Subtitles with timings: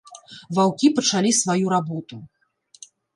[0.57, 2.15] Ваўкі пачалі сваю работу.